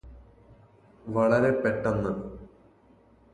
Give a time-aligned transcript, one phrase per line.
[1.05, 2.13] വളരെ പെട്ടന്ന്